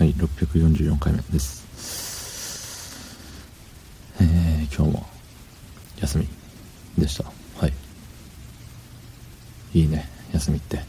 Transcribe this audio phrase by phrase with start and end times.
[0.00, 1.60] はい644回目です。
[4.18, 5.06] えー、今日も
[6.00, 6.28] 休み
[6.96, 7.24] でした。
[7.24, 7.72] はい。
[9.74, 10.08] いいね。
[10.32, 10.80] 休みって。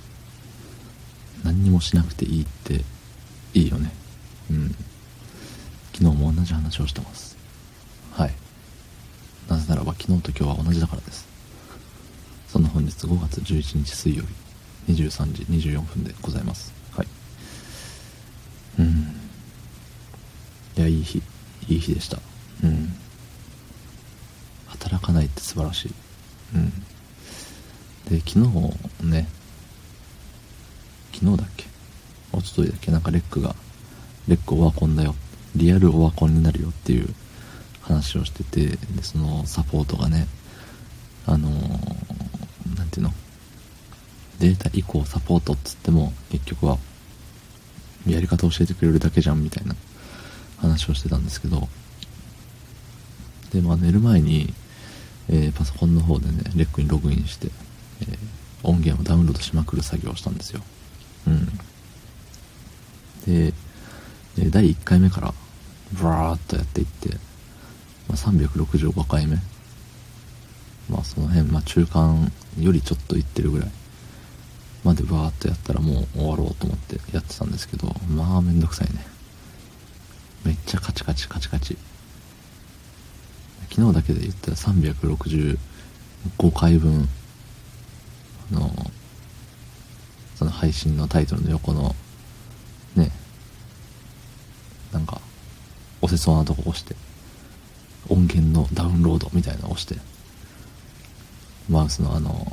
[1.44, 2.86] 何にもしなくていいって
[3.54, 3.92] いいよね。
[4.50, 4.70] うん。
[5.92, 7.36] 昨日も同じ話をしてます。
[8.14, 8.34] はい。
[9.50, 11.28] なぜならば昨日と今日は同じだからです。
[12.48, 14.24] そんな本日5月11日水曜
[14.88, 16.74] 日23時24分でございます。
[16.94, 17.08] はい
[18.80, 19.08] うん
[20.78, 21.22] いやいい日
[21.68, 22.18] いい日でした。
[22.64, 22.94] うん。
[24.68, 25.94] 働かないって素晴らしい。
[26.56, 26.70] うん。
[28.10, 29.28] で昨日ね
[31.14, 31.66] 昨日だっけ？
[32.34, 32.92] おとといだっけ？
[32.92, 33.56] なんかレックが
[34.28, 35.16] レックオワコンだよ。
[35.56, 37.08] リアルオワコンになるよっていう
[37.82, 40.28] 話をしててでそのサポートがね
[41.28, 43.14] あのー、なんていうの？
[44.40, 46.78] データ移行サポートっつっても結局は
[48.08, 49.76] やり方教えてくれるだけじゃんみたいな。
[50.62, 51.68] 話をしてたんですけど
[53.52, 54.54] でまあ寝る前に、
[55.30, 57.50] えー、パソコンの方でねレックにログインして、
[58.02, 58.18] えー、
[58.64, 60.62] 音源をダウンロードしまくる作業をしたんですよ。
[61.28, 61.48] うん。
[63.26, 63.54] で
[64.38, 65.34] で第1回目から
[65.92, 67.10] ブワーッとやっていって、
[68.08, 69.38] まあ、365回目。
[70.90, 73.72] まあその辺、まあ、中間よりちょっといってるぐらい。
[74.84, 79.06] までバーッとやったらもう終わろうと思ってやってたんですけどまあめんどくさいね。
[80.46, 81.78] めっちゃカチカチカチカチ。
[83.72, 85.58] 昨日だけで言ったら365
[86.54, 87.08] 回分
[88.52, 88.70] あの
[90.36, 91.96] その配信のタイトルの横の
[92.98, 93.12] ね
[94.92, 95.22] なんか
[96.02, 96.96] 押せそうなとこ押して
[98.10, 99.96] 音源のダウンロードみたいなの押して
[101.70, 102.46] マウスのあの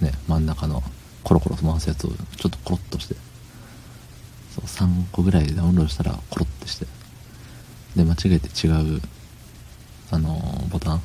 [0.00, 0.82] ね真ん中の
[1.24, 3.16] コロコロ回すやつをちょっとコロッとして
[4.54, 6.86] そう3個ぐらいでダウンロードしたらコロッてして
[7.96, 9.00] で間違えて違う
[10.10, 10.38] あの
[10.70, 11.00] ボタン？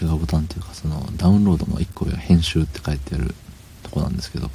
[0.00, 3.34] 違うボタンっていうかそのダウンロードの1個上は編集って書いてある
[3.82, 4.48] とこなんですけど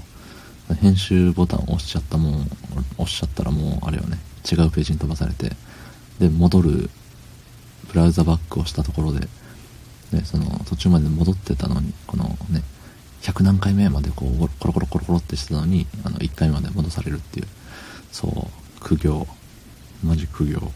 [0.81, 2.47] 編集ボタンを押しちゃったもん
[2.97, 4.17] 押しちゃったらもうあれよね。
[4.49, 5.51] 違うページに飛ばされて
[6.19, 6.89] で戻る
[7.91, 9.27] ブラウザバックをしたところで
[10.11, 12.61] でその途中まで戻ってたのにこのね
[13.21, 17.47] 100何回目までこうコロコロコロコロってしてたのにあの1回まで戻されるっていう
[18.11, 19.27] そう苦行。
[20.03, 20.71] マジ苦行。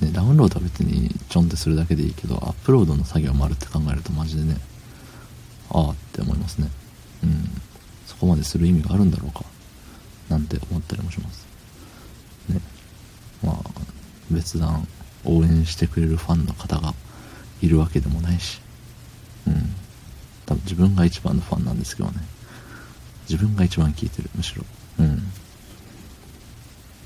[0.00, 4.60] ねダウンロードは別にちょんってするだけでいいけどアップロードの作業もあるって考えるとマジでね
[5.70, 6.70] ああって思いますね。
[7.22, 7.44] うん。
[8.06, 9.44] そこまでする意味があるんだろうか
[10.28, 11.46] なんて思ったりもします。
[12.48, 12.60] ね。
[13.42, 13.56] まあ
[14.30, 14.86] 別段
[15.24, 16.94] 応援してくれるファンの方が
[17.60, 18.60] いるわけでもないし。
[19.46, 19.74] うん。
[20.46, 22.14] 多分自分が一番のファンなんですけどね。
[23.28, 24.64] 自分が一番聴いてるむしろ。
[25.00, 25.22] うん。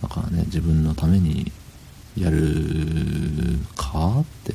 [0.02, 1.50] だからね自分のために
[2.16, 2.38] やる
[3.76, 4.54] かって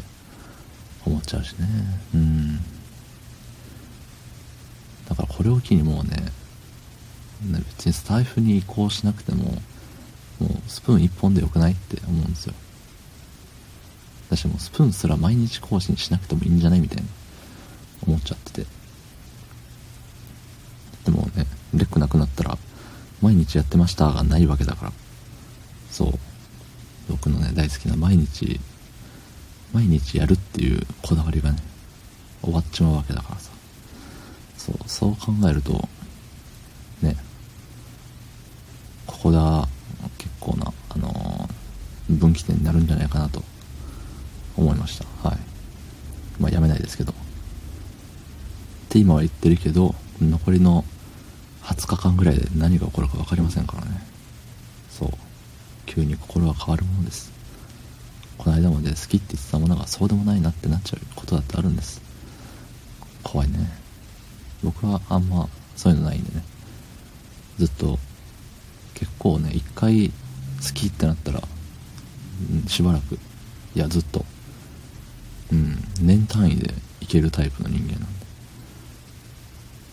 [1.06, 1.68] 思っちゃうしね。
[2.14, 2.58] うん。
[5.10, 6.32] だからこれを機にもうね
[7.76, 9.46] 別にスタイフに移行しなくても
[10.40, 12.54] もうスプーン1本でよくないって思うんですよ。
[14.30, 17.04] 私もスプーンすら毎日更新しなくてもいいんじゃないみたいな
[18.06, 18.68] 思っちゃってて。
[21.06, 22.58] でもねレックなくなったら
[23.22, 24.92] 毎日やってましたがないわけだから。
[25.90, 26.20] そう。
[27.28, 28.58] 僕のね大好きな毎日
[29.74, 31.58] 毎日やるっていうこだわりがね
[32.42, 33.52] 終わっちまうわけだからさ。
[34.58, 35.74] そうそう考えると
[37.02, 37.16] ね
[39.06, 39.68] ここが
[40.18, 43.44] 結構なあのー、分岐点になるんじゃないかなと
[44.56, 45.06] 思いました。
[45.28, 45.38] はい。
[46.40, 47.12] まあやめないですけど。
[47.12, 47.16] っ
[48.90, 50.86] て今は言ってるけど残りの
[51.64, 54.02] 20日間ぐらいで何が起こるか分かりませんからね。
[54.90, 55.27] そう。
[55.98, 57.32] 急に心は変わるものです。
[58.38, 62.04] この間まで好きって言ってたものがそうでもないなってなっちゃうことだってあるんです。
[63.24, 63.58] 怖いね。
[64.64, 66.44] 僕はあんまそういうのないんでね。
[67.58, 67.98] ずっと
[68.94, 70.14] 結構ね一回好
[70.72, 73.16] きってなったら、うん、しばらく。
[73.16, 74.24] いやずっと。
[75.52, 78.06] うん年単位でいけるタイプの人間なんで。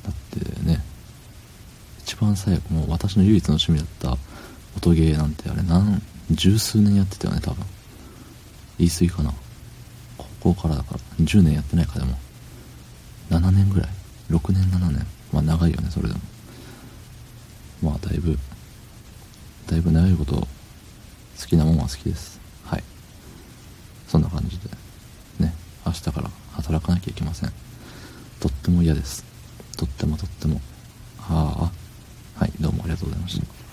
[0.02, 0.14] だっ
[0.52, 0.84] てね
[2.00, 4.33] 一番最後もう私の唯一の趣味だった
[4.90, 7.64] 音ゲーなんてあれ何十数年やってたよね多分。
[8.78, 9.32] 言い過ぎかな。
[10.40, 11.00] 高校からだから。
[11.24, 12.18] 10年やってないかでも。
[13.30, 13.88] 7年ぐらい。
[14.30, 15.06] 6年7年。
[15.32, 16.20] まあ長いよねそれでも。
[17.82, 18.38] まあだいぶ。
[19.66, 20.46] だいぶ長いこと好
[21.46, 22.38] きなもんは好きです。
[22.64, 22.84] はい。
[24.06, 24.68] そんな感じで。
[25.38, 25.54] ね。
[25.86, 27.52] 明日から働かなきゃいけません。
[28.40, 29.24] とっても嫌です。
[29.76, 30.60] とってもとっても。
[31.20, 31.70] あ
[32.38, 32.40] あ。
[32.40, 32.52] はい。
[32.60, 33.63] どうもありがとうございました。